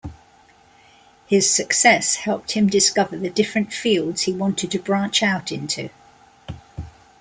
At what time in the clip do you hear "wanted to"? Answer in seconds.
4.33-4.79